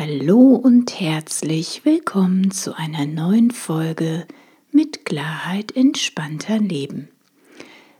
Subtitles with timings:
[0.00, 4.28] Hallo und herzlich willkommen zu einer neuen Folge
[4.70, 7.08] mit Klarheit entspannter Leben.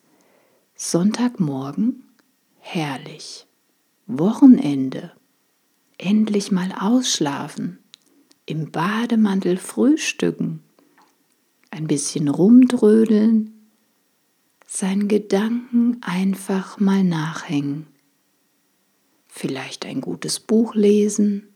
[0.75, 2.05] Sonntagmorgen?
[2.59, 3.48] Herrlich.
[4.11, 5.13] Wochenende.
[5.99, 7.79] Endlich mal ausschlafen.
[8.47, 10.63] Im Bademantel frühstücken.
[11.71, 13.69] Ein bisschen rumdrödeln.
[14.67, 17.87] Seinen Gedanken einfach mal nachhängen.
[19.27, 21.55] Vielleicht ein gutes Buch lesen.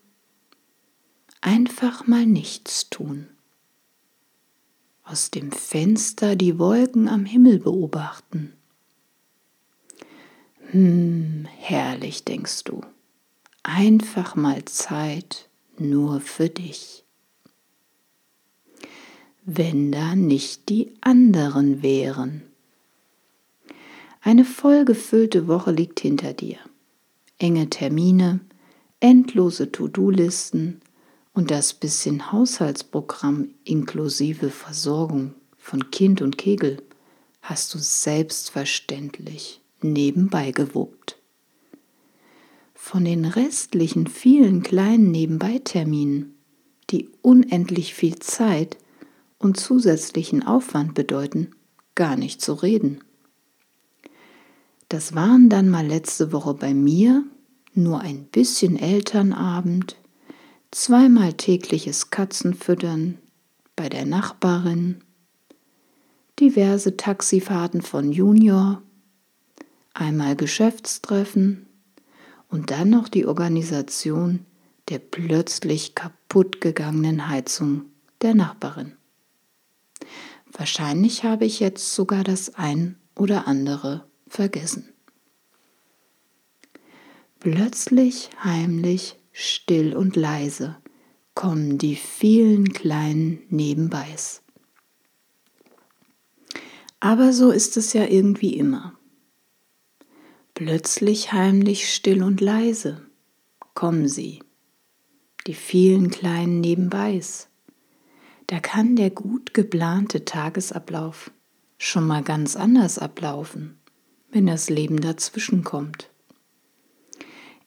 [1.41, 3.29] Einfach mal nichts tun.
[5.05, 8.53] Aus dem Fenster die Wolken am Himmel beobachten
[10.73, 12.81] hm, herrlich, denkst du.
[13.63, 17.05] Einfach mal Zeit nur für dich.
[19.45, 22.43] Wenn da nicht die anderen wären.
[24.23, 26.59] Eine vollgefüllte Woche liegt hinter dir.
[27.39, 28.41] Enge Termine,
[29.01, 30.81] endlose To-Do-Listen
[31.35, 36.83] und das bisschen Haushaltsprogramm inklusive Versorgung von Kind und Kegel
[37.43, 41.19] hast du selbstverständlich nebenbei gewuppt.
[42.75, 46.35] Von den restlichen vielen kleinen Nebenbeiterminen,
[46.91, 48.77] die unendlich viel Zeit
[49.39, 51.51] und zusätzlichen Aufwand bedeuten,
[51.95, 53.01] gar nicht zu reden.
[54.89, 57.25] Das waren dann mal letzte Woche bei mir
[57.75, 59.97] nur ein bisschen Elternabend,
[60.71, 63.19] zweimal tägliches Katzenfüttern
[63.77, 65.03] bei der Nachbarin,
[66.39, 68.83] diverse Taxifahrten von Junior
[69.95, 71.67] einmal Geschäftstreffen
[72.49, 74.47] und dann noch die Organisation
[74.89, 77.87] der plötzlich kaputt gegangenen Heizung
[78.21, 78.97] der Nachbarin.
[80.51, 84.93] Wahrscheinlich habe ich jetzt sogar das ein oder andere vergessen.
[87.41, 90.77] Plötzlich, heimlich, still und leise
[91.35, 94.43] kommen die vielen kleinen Nebenbeis.
[97.01, 98.95] Aber so ist es ja irgendwie immer.
[100.65, 103.05] Plötzlich heimlich still und leise
[103.75, 104.45] kommen sie,
[105.49, 107.49] die vielen kleinen Nebenbeis.
[108.47, 111.33] Da kann der gut geplante Tagesablauf
[111.79, 113.81] schon mal ganz anders ablaufen,
[114.31, 116.11] wenn das Leben dazwischen kommt.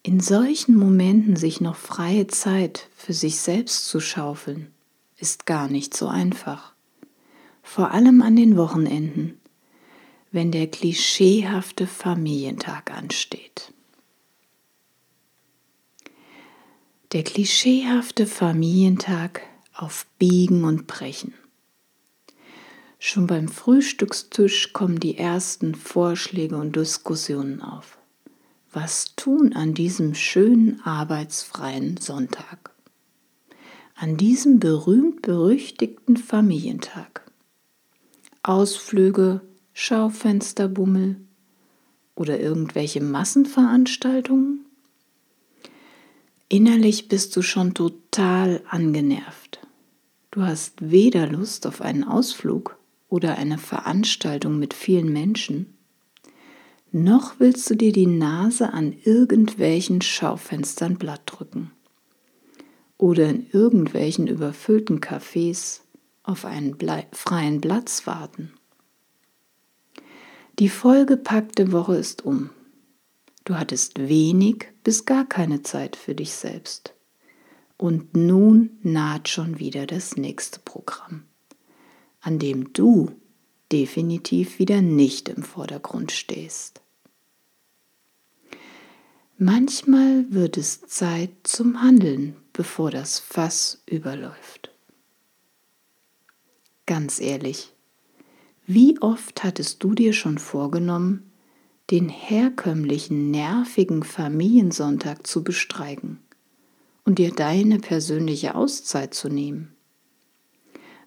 [0.01, 4.71] In solchen Momenten sich noch freie Zeit für sich selbst zu schaufeln,
[5.17, 6.73] ist gar nicht so einfach.
[7.61, 9.41] Vor allem an den Wochenenden,
[10.35, 13.71] wenn der klischeehafte Familientag ansteht.
[17.13, 21.33] Der klischeehafte Familientag auf Biegen und Brechen.
[22.99, 27.97] Schon beim Frühstückstisch kommen die ersten Vorschläge und Diskussionen auf.
[28.73, 32.71] Was tun an diesem schönen arbeitsfreien Sonntag?
[33.95, 37.21] An diesem berühmt-berüchtigten Familientag.
[38.43, 39.39] Ausflüge,
[39.77, 41.17] Schaufensterbummel
[42.15, 44.65] oder irgendwelche Massenveranstaltungen?
[46.47, 49.59] Innerlich bist du schon total angenervt.
[50.31, 55.77] Du hast weder Lust auf einen Ausflug oder eine Veranstaltung mit vielen Menschen,
[56.93, 61.71] noch willst du dir die Nase an irgendwelchen Schaufenstern blatt drücken
[62.97, 65.81] oder in irgendwelchen überfüllten Cafés
[66.23, 66.77] auf einen
[67.11, 68.53] freien Platz warten.
[70.57, 72.49] Die vollgepackte Woche ist um.
[73.43, 76.93] Du hattest wenig bis gar keine Zeit für dich selbst.
[77.77, 81.25] Und nun naht schon wieder das nächste Programm,
[82.21, 83.11] an dem du
[83.69, 86.79] definitiv wieder nicht im Vordergrund stehst.
[89.37, 94.71] Manchmal wird es Zeit zum Handeln, bevor das Fass überläuft.
[96.85, 97.74] Ganz ehrlich,
[98.67, 101.29] wie oft hattest du dir schon vorgenommen,
[101.91, 106.19] den herkömmlichen, nervigen Familiensonntag zu bestreiken
[107.03, 109.75] und dir deine persönliche Auszeit zu nehmen?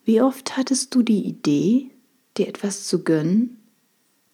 [0.04, 1.90] Wie oft hattest du die Idee,
[2.36, 3.58] dir etwas zu gönnen,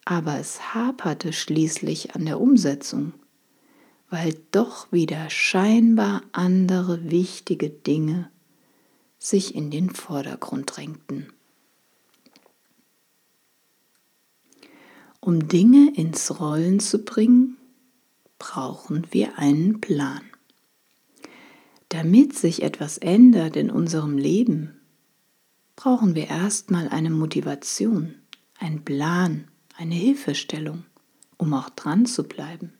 [0.04, 3.14] aber es haperte schließlich an der Umsetzung,
[4.10, 8.30] weil doch wieder scheinbar andere wichtige Dinge
[9.18, 11.32] sich in den Vordergrund drängten.
[15.26, 17.56] Um Dinge ins Rollen zu bringen,
[18.38, 20.20] brauchen wir einen Plan.
[21.88, 24.78] Damit sich etwas ändert in unserem Leben,
[25.76, 28.16] brauchen wir erstmal eine Motivation,
[28.58, 30.84] einen Plan, eine Hilfestellung,
[31.38, 32.74] um auch dran zu bleiben.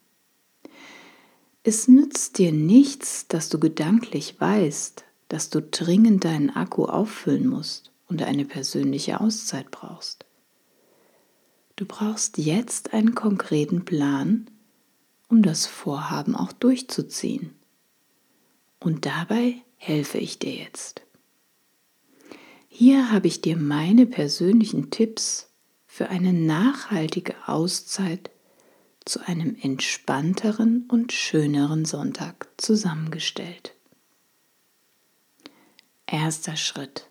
[1.63, 7.91] Es nützt dir nichts, dass du gedanklich weißt, dass du dringend deinen Akku auffüllen musst
[8.07, 10.27] und eine persönliche Auszeit brauchst.
[11.77, 14.47] Du brauchst jetzt einen konkreten Plan,
[15.29, 17.55] um das Vorhaben auch durchzuziehen.
[18.79, 21.03] Und dabei helfe ich dir jetzt.
[22.69, 25.51] Hier habe ich dir meine persönlichen Tipps
[25.87, 28.31] für eine nachhaltige Auszeit
[29.05, 33.75] zu einem entspannteren und schöneren Sonntag zusammengestellt.
[36.07, 37.09] Erster Schritt.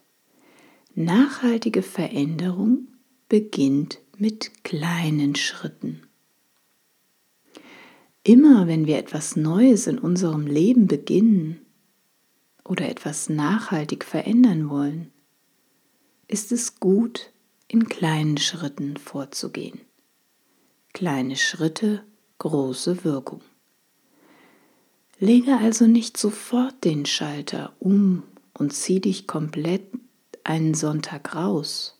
[0.95, 2.87] Nachhaltige Veränderung
[3.29, 6.03] beginnt mit kleinen Schritten.
[8.23, 11.59] Immer wenn wir etwas Neues in unserem Leben beginnen
[12.63, 15.11] oder etwas nachhaltig verändern wollen,
[16.29, 17.33] ist es gut,
[17.67, 19.81] in kleinen Schritten vorzugehen.
[20.93, 22.05] Kleine Schritte,
[22.37, 23.41] große Wirkung.
[25.19, 28.23] Lege also nicht sofort den Schalter um
[28.53, 29.83] und zieh dich komplett
[30.45, 31.99] einen Sonntag raus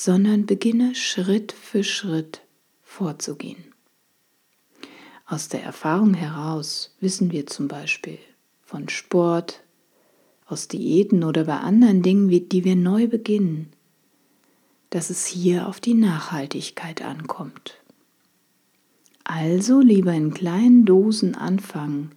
[0.00, 2.42] sondern beginne Schritt für Schritt
[2.82, 3.74] vorzugehen.
[5.26, 8.20] Aus der Erfahrung heraus wissen wir zum Beispiel
[8.62, 9.64] von Sport,
[10.46, 13.72] aus Diäten oder bei anderen Dingen, die wir neu beginnen,
[14.90, 17.78] dass es hier auf die Nachhaltigkeit ankommt.
[19.24, 22.12] Also lieber in kleinen Dosen anfangen,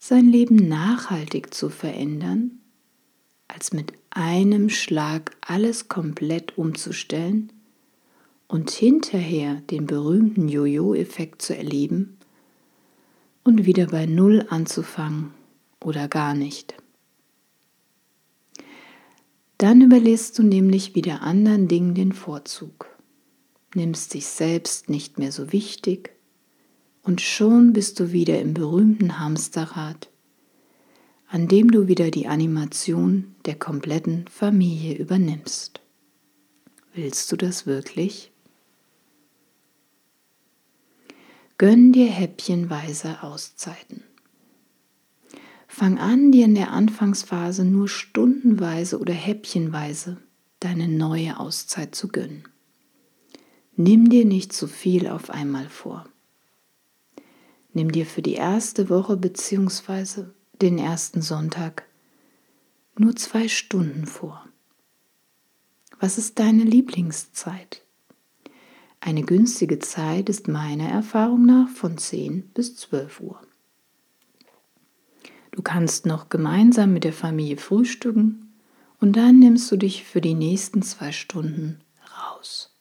[0.00, 2.58] sein Leben nachhaltig zu verändern,
[3.46, 7.52] als mit einem Schlag alles komplett umzustellen
[8.46, 12.18] und hinterher den berühmten Jojo-Effekt zu erleben
[13.44, 15.32] und wieder bei Null anzufangen
[15.80, 16.74] oder gar nicht.
[19.58, 22.86] Dann überlässt du nämlich wieder anderen Dingen den Vorzug,
[23.74, 26.10] nimmst dich selbst nicht mehr so wichtig
[27.02, 30.11] und schon bist du wieder im berühmten Hamsterrad,
[31.32, 35.80] an dem du wieder die Animation der kompletten Familie übernimmst.
[36.92, 38.30] Willst du das wirklich?
[41.56, 44.02] Gönn dir häppchenweise Auszeiten.
[45.68, 50.18] Fang an, dir in der Anfangsphase nur stundenweise oder häppchenweise
[50.60, 52.44] deine neue Auszeit zu gönnen.
[53.74, 56.04] Nimm dir nicht zu viel auf einmal vor.
[57.72, 60.24] Nimm dir für die erste Woche bzw
[60.62, 61.84] den ersten Sonntag
[62.96, 64.46] nur zwei Stunden vor.
[65.98, 67.84] Was ist deine Lieblingszeit?
[69.00, 73.40] Eine günstige Zeit ist meiner Erfahrung nach von 10 bis 12 Uhr.
[75.50, 78.54] Du kannst noch gemeinsam mit der Familie frühstücken
[79.00, 81.80] und dann nimmst du dich für die nächsten zwei Stunden
[82.16, 82.76] raus.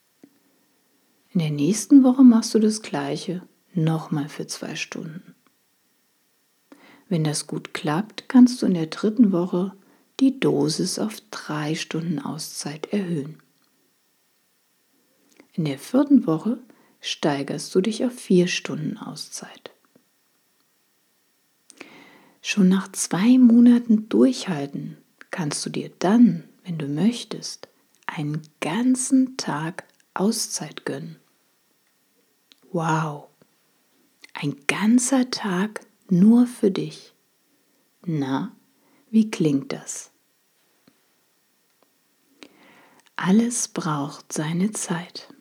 [1.31, 3.41] In der nächsten Woche machst du das gleiche
[3.73, 5.35] nochmal für zwei Stunden.
[7.11, 9.73] Wenn das gut klappt, kannst du in der dritten Woche
[10.21, 13.37] die Dosis auf drei Stunden Auszeit erhöhen.
[15.51, 16.57] In der vierten Woche
[17.01, 19.71] steigerst du dich auf vier Stunden Auszeit.
[22.41, 24.95] Schon nach zwei Monaten durchhalten
[25.31, 27.67] kannst du dir dann, wenn du möchtest,
[28.05, 31.17] einen ganzen Tag Auszeit gönnen.
[32.71, 33.27] Wow,
[34.33, 37.13] ein ganzer Tag nur für dich.
[38.05, 38.51] Na,
[39.09, 40.11] wie klingt das?
[43.15, 45.33] Alles braucht seine Zeit.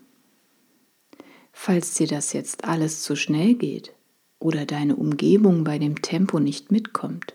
[1.53, 3.95] Falls dir das jetzt alles zu schnell geht
[4.39, 7.35] oder deine Umgebung bei dem Tempo nicht mitkommt,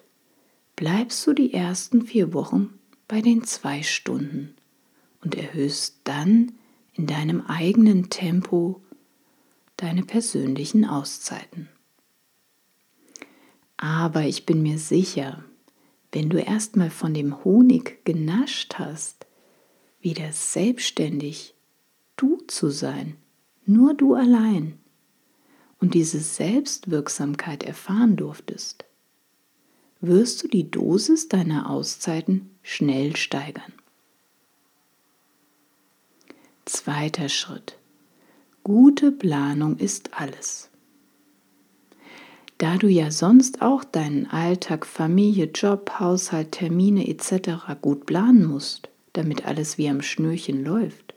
[0.76, 4.56] bleibst du die ersten vier Wochen bei den zwei Stunden
[5.22, 6.54] und erhöhst dann
[6.94, 8.82] in deinem eigenen Tempo
[9.78, 11.70] deine persönlichen Auszeiten.
[13.78, 15.44] Aber ich bin mir sicher,
[16.12, 19.26] wenn du erstmal von dem Honig genascht hast,
[20.00, 21.56] wieder selbstständig
[22.16, 23.18] du zu sein,
[23.66, 24.80] nur du allein,
[25.80, 28.86] und diese Selbstwirksamkeit erfahren durftest,
[30.00, 33.74] wirst du die Dosis deiner Auszeiten schnell steigern.
[36.66, 37.78] Zweiter Schritt.
[38.64, 40.70] Gute Planung ist alles.
[42.58, 47.82] Da du ja sonst auch deinen Alltag, Familie, Job, Haushalt, Termine etc.
[47.82, 51.16] gut planen musst, damit alles wie am Schnürchen läuft,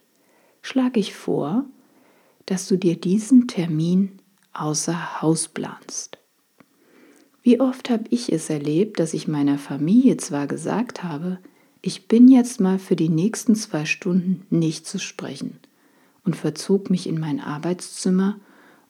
[0.63, 1.65] schlage ich vor,
[2.47, 4.19] dass du dir diesen Termin
[4.53, 6.19] außer Haus planst.
[7.43, 11.39] Wie oft habe ich es erlebt, dass ich meiner Familie zwar gesagt habe,
[11.83, 15.61] ich bin jetzt mal für die nächsten zwei Stunden nicht zu sprechen
[16.25, 18.41] und verzog mich in mein Arbeitszimmer,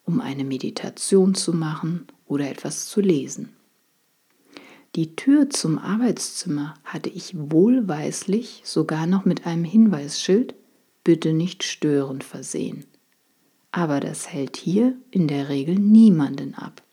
[0.03, 3.49] um eine Meditation zu machen oder etwas zu lesen.
[4.95, 10.55] Die Tür zum Arbeitszimmer hatte ich wohlweislich sogar noch mit einem Hinweisschild
[11.03, 12.85] Bitte nicht stören versehen.
[13.71, 16.83] Aber das hält hier in der Regel niemanden ab.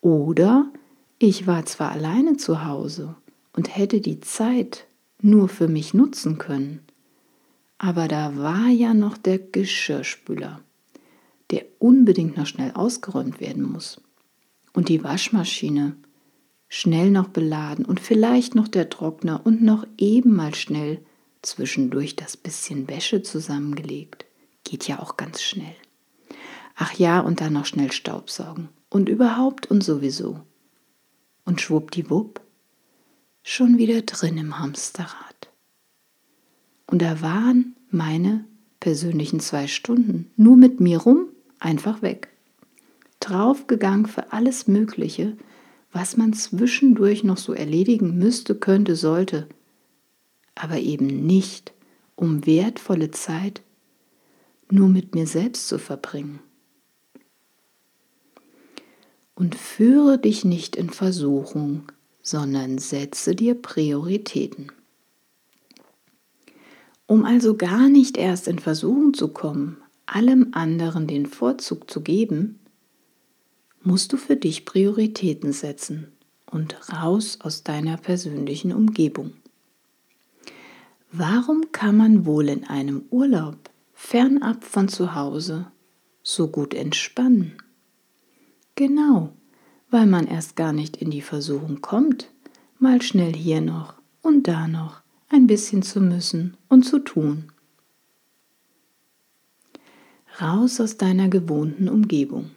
[0.00, 0.70] Oder
[1.18, 3.16] ich war zwar alleine zu Hause
[3.52, 4.86] und hätte die Zeit
[5.20, 6.80] nur für mich nutzen können,
[7.78, 10.60] aber da war ja noch der Geschirrspüler
[11.50, 14.00] der unbedingt noch schnell ausgeräumt werden muss.
[14.72, 15.96] Und die Waschmaschine
[16.68, 21.00] schnell noch beladen und vielleicht noch der Trockner und noch eben mal schnell
[21.42, 24.26] zwischendurch das bisschen Wäsche zusammengelegt.
[24.64, 25.74] Geht ja auch ganz schnell.
[26.76, 28.68] Ach ja, und dann noch schnell Staubsaugen.
[28.90, 30.40] Und überhaupt und sowieso.
[31.44, 32.40] Und schwuppdiwupp,
[33.42, 35.50] schon wieder drin im Hamsterrad.
[36.86, 38.44] Und da waren meine
[38.80, 41.28] persönlichen zwei Stunden nur mit mir rum
[41.58, 42.28] einfach weg.
[43.20, 45.36] Draufgegangen für alles Mögliche,
[45.92, 49.48] was man zwischendurch noch so erledigen müsste, könnte, sollte,
[50.54, 51.72] aber eben nicht,
[52.14, 53.62] um wertvolle Zeit
[54.70, 56.40] nur mit mir selbst zu verbringen.
[59.34, 61.84] Und führe dich nicht in Versuchung,
[62.22, 64.72] sondern setze dir Prioritäten.
[67.06, 69.78] Um also gar nicht erst in Versuchung zu kommen,
[70.14, 72.58] allem anderen den Vorzug zu geben,
[73.82, 76.08] musst du für dich Prioritäten setzen
[76.50, 79.32] und raus aus deiner persönlichen Umgebung.
[81.10, 85.66] Warum kann man wohl in einem Urlaub fernab von zu Hause
[86.22, 87.52] so gut entspannen?
[88.74, 89.32] Genau,
[89.90, 92.30] weil man erst gar nicht in die Versuchung kommt,
[92.78, 95.00] mal schnell hier noch und da noch
[95.30, 97.52] ein bisschen zu müssen und zu tun
[100.40, 102.50] raus aus deiner gewohnten Umgebung.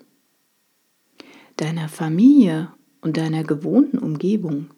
[1.58, 2.72] Deiner Familie
[3.02, 4.70] und deiner gewohnten Umgebung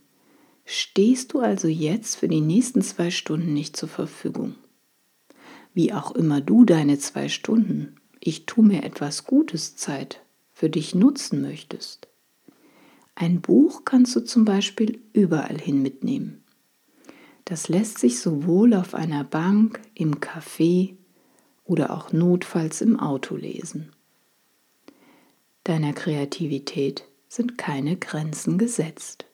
[0.66, 4.56] stehst du also jetzt für die nächsten zwei Stunden nicht zur Verfügung.
[5.74, 10.22] Wie auch immer du deine zwei Stunden, ich tu mir etwas Gutes Zeit
[10.54, 12.08] für dich nutzen möchtest.
[13.16, 16.44] Ein Buch kannst du zum Beispiel überall hin mitnehmen.
[17.46, 20.96] Das lässt sich sowohl auf einer Bank, im Café
[21.64, 23.92] oder auch notfalls im Auto lesen.
[25.64, 29.26] Deiner Kreativität sind keine Grenzen gesetzt.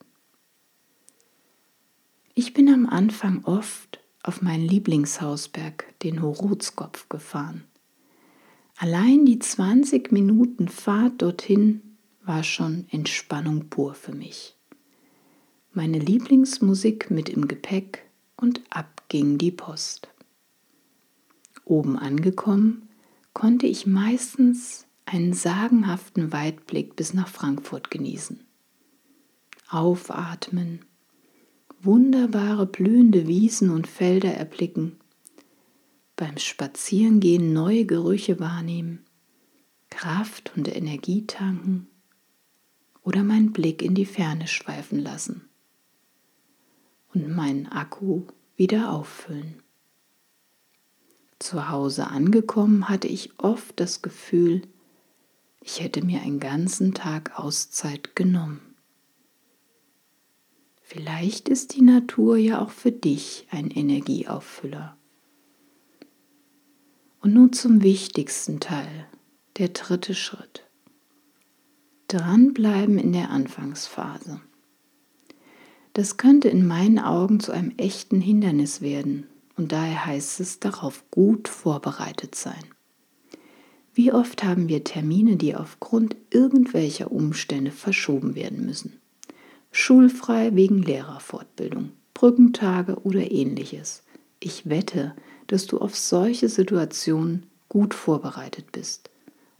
[2.36, 7.64] Ich bin am Anfang oft auf meinen Lieblingshausberg, den Horotskopf, gefahren.
[8.78, 14.56] Allein die 20 Minuten Fahrt dorthin war schon Entspannung pur für mich.
[15.74, 18.06] Meine Lieblingsmusik mit im Gepäck
[18.38, 20.10] und ab ging die Post.
[21.70, 22.90] Oben angekommen,
[23.34, 28.44] konnte ich meistens einen sagenhaften Weitblick bis nach Frankfurt genießen.
[29.70, 30.84] Aufatmen,
[31.80, 34.98] wunderbare blühende Wiesen und Felder erblicken,
[36.16, 39.06] beim Spazierengehen neue Gerüche wahrnehmen,
[39.92, 41.88] Kraft und Energie tanken
[43.04, 45.48] oder meinen Blick in die Ferne schweifen lassen
[47.14, 48.24] und meinen Akku
[48.56, 49.62] wieder auffüllen.
[51.40, 54.62] Zu Hause angekommen hatte ich oft das Gefühl,
[55.62, 58.60] ich hätte mir einen ganzen Tag Auszeit genommen.
[60.82, 64.98] Vielleicht ist die Natur ja auch für dich ein Energieauffüller.
[67.22, 69.08] Und nun zum wichtigsten Teil,
[69.58, 70.66] der dritte Schritt.
[72.08, 74.42] Dranbleiben in der Anfangsphase.
[75.94, 79.29] Das könnte in meinen Augen zu einem echten Hindernis werden,
[79.60, 82.64] und daher heißt es darauf gut vorbereitet sein.
[83.94, 89.02] Wie oft haben wir Termine, die aufgrund irgendwelcher Umstände verschoben werden müssen?
[89.74, 94.04] Schulfrei wegen Lehrerfortbildung, Brückentage oder ähnliches.
[94.40, 95.14] Ich wette,
[95.48, 99.10] dass du auf solche Situationen gut vorbereitet bist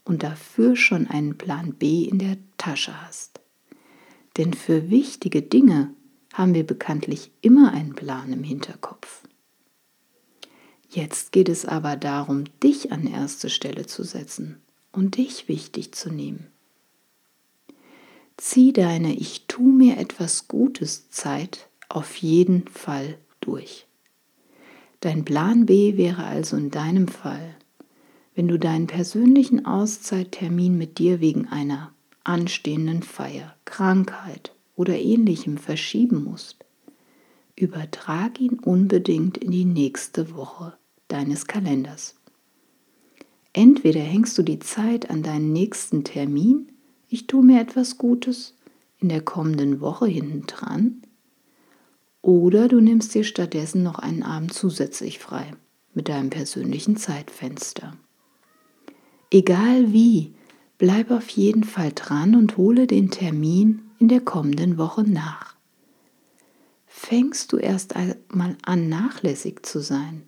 [0.06, 3.42] und dafür schon einen Plan B in der Tasche hast.
[4.38, 5.94] Denn für wichtige Dinge
[6.32, 9.24] haben wir bekanntlich immer einen Plan im Hinterkopf.
[10.92, 14.60] Jetzt geht es aber darum, dich an erste Stelle zu setzen
[14.92, 16.48] und dich wichtig zu nehmen.
[18.38, 23.86] Zieh deine Ich tu mir etwas Gutes Zeit auf jeden Fall durch.
[25.02, 27.56] Dein Plan B wäre also in deinem Fall,
[28.34, 31.94] wenn du deinen persönlichen Auszeittermin mit dir wegen einer
[32.24, 36.66] anstehenden Feier, Krankheit oder ähnlichem verschieben musst,
[37.56, 40.79] übertrag ihn unbedingt in die nächste Woche
[41.10, 42.16] deines Kalenders.
[43.52, 46.72] Entweder hängst du die Zeit an deinen nächsten Termin,
[47.10, 48.56] ich tue mir etwas Gutes,
[49.00, 51.02] in der kommenden Woche hinten dran,
[52.22, 55.52] oder du nimmst dir stattdessen noch einen Abend zusätzlich frei
[55.94, 57.96] mit deinem persönlichen Zeitfenster.
[59.32, 60.34] Egal wie,
[60.78, 65.56] bleib auf jeden Fall dran und hole den Termin in der kommenden Woche nach.
[66.86, 70.24] Fängst du erst einmal an, nachlässig zu sein,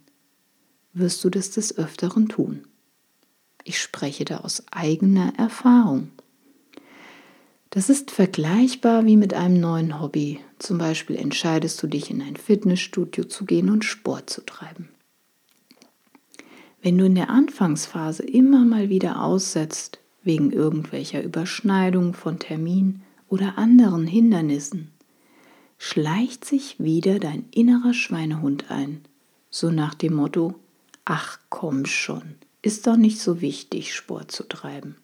[0.94, 2.64] wirst du das des Öfteren tun.
[3.64, 6.10] Ich spreche da aus eigener Erfahrung.
[7.70, 10.40] Das ist vergleichbar wie mit einem neuen Hobby.
[10.60, 14.90] Zum Beispiel entscheidest du dich in ein Fitnessstudio zu gehen und Sport zu treiben.
[16.82, 23.58] Wenn du in der Anfangsphase immer mal wieder aussetzt, wegen irgendwelcher Überschneidungen von Termin oder
[23.58, 24.92] anderen Hindernissen,
[25.78, 29.02] schleicht sich wieder dein innerer Schweinehund ein,
[29.50, 30.56] so nach dem Motto,
[31.12, 34.96] ach komm schon, ist doch nicht so wichtig, Sport zu treiben.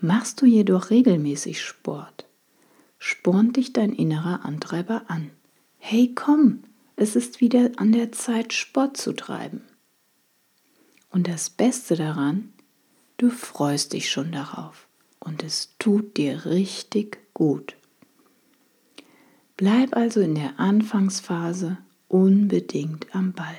[0.00, 2.26] Machst du jedoch regelmäßig Sport,
[2.98, 5.30] spornt dich dein innerer Antreiber an.
[5.78, 6.64] Hey, komm,
[6.96, 9.62] es ist wieder an der Zeit, Sport zu treiben.
[11.10, 12.52] Und das Beste daran,
[13.18, 14.88] du freust dich schon darauf
[15.20, 17.76] und es tut dir richtig gut.
[19.56, 23.56] Bleib also in der Anfangsphase unbedingt am Ball.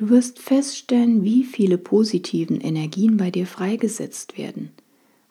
[0.00, 4.72] Du wirst feststellen, wie viele positiven Energien bei dir freigesetzt werden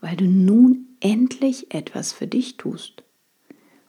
[0.02, 3.04] weil du nun endlich etwas für dich tust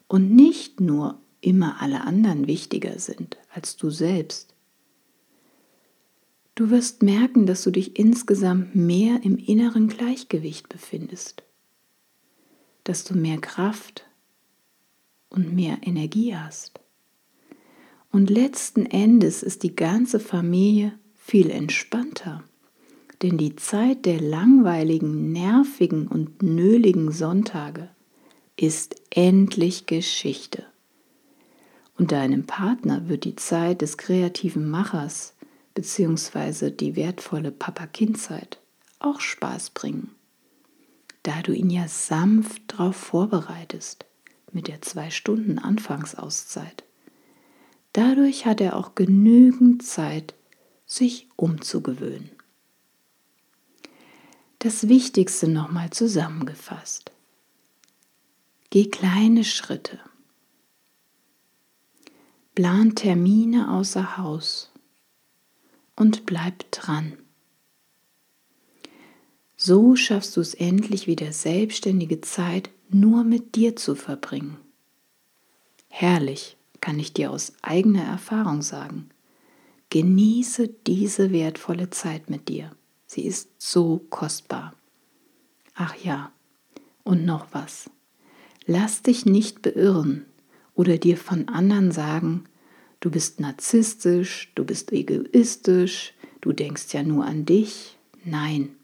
[0.08, 4.54] und nicht nur immer alle anderen wichtiger sind als du selbst.
[6.54, 11.42] Du wirst merken, dass du dich insgesamt mehr im inneren Gleichgewicht befindest,
[12.84, 14.04] dass du mehr Kraft
[15.30, 16.79] und mehr Energie hast.
[18.12, 22.42] Und letzten Endes ist die ganze Familie viel entspannter
[23.22, 27.88] denn die Zeit der langweiligen, nervigen und nöligen Sonntage
[28.56, 30.64] ist endlich Geschichte.
[31.98, 35.34] Und deinem Partner wird die Zeit des kreativen Machers
[35.74, 36.70] bzw.
[36.70, 38.58] die wertvolle Papa-Kind-Zeit
[39.00, 40.10] auch Spaß bringen,
[41.22, 44.06] da du ihn ja sanft darauf vorbereitest
[44.52, 46.84] mit der zwei Stunden Anfangsauszeit.
[47.92, 50.34] Dadurch hat er auch genügend Zeit,
[50.86, 52.30] sich umzugewöhnen.
[54.58, 57.12] Das Wichtigste nochmal zusammengefasst.
[58.70, 59.98] Geh kleine Schritte.
[62.54, 64.70] Plan Termine außer Haus
[65.96, 67.16] und bleib dran.
[69.56, 74.58] So schaffst du es endlich wieder selbstständige Zeit nur mit dir zu verbringen.
[75.88, 79.10] Herrlich, kann ich dir aus eigener Erfahrung sagen.
[79.90, 82.70] Genieße diese wertvolle Zeit mit dir.
[83.06, 84.74] Sie ist so kostbar.
[85.74, 86.32] Ach ja,
[87.02, 87.90] und noch was.
[88.66, 90.26] Lass dich nicht beirren
[90.74, 92.44] oder dir von anderen sagen,
[93.00, 97.98] du bist narzisstisch, du bist egoistisch, du denkst ja nur an dich.
[98.24, 98.76] Nein,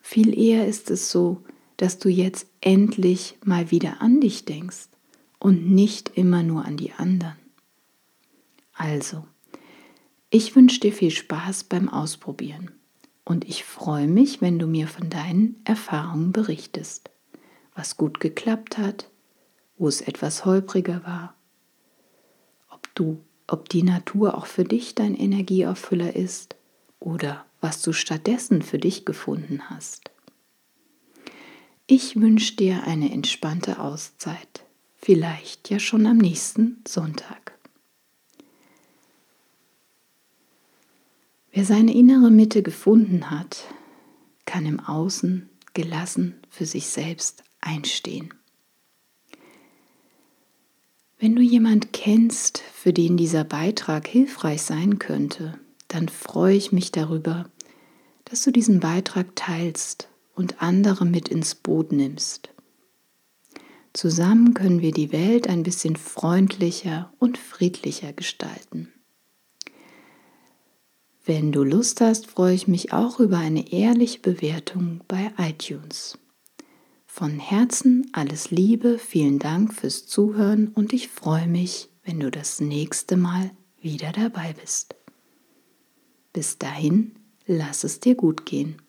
[0.00, 1.42] viel eher ist es so,
[1.76, 4.89] dass du jetzt endlich mal wieder an dich denkst
[5.40, 7.36] und nicht immer nur an die anderen.
[8.72, 9.26] Also,
[10.30, 12.70] ich wünsche dir viel Spaß beim Ausprobieren
[13.24, 17.10] und ich freue mich, wenn du mir von deinen Erfahrungen berichtest,
[17.74, 19.10] was gut geklappt hat,
[19.76, 21.34] wo es etwas holpriger war,
[22.68, 26.54] ob du, ob die Natur auch für dich dein Energieauffüller ist
[27.00, 30.10] oder was du stattdessen für dich gefunden hast.
[31.86, 34.64] Ich wünsche dir eine entspannte Auszeit,
[35.00, 37.58] vielleicht ja schon am nächsten Sonntag.
[41.52, 43.64] Wer seine innere Mitte gefunden hat,
[44.44, 48.32] kann im Außen gelassen für sich selbst einstehen.
[51.18, 55.58] Wenn du jemand kennst, für den dieser Beitrag hilfreich sein könnte,
[55.88, 57.50] dann freue ich mich darüber,
[58.24, 62.50] dass du diesen Beitrag teilst und andere mit ins Boot nimmst.
[63.92, 68.92] Zusammen können wir die Welt ein bisschen freundlicher und friedlicher gestalten.
[71.24, 76.18] Wenn du Lust hast, freue ich mich auch über eine ehrliche Bewertung bei iTunes.
[77.06, 82.60] Von Herzen alles Liebe, vielen Dank fürs Zuhören und ich freue mich, wenn du das
[82.60, 83.50] nächste Mal
[83.80, 84.94] wieder dabei bist.
[86.32, 88.80] Bis dahin, lass es dir gut gehen.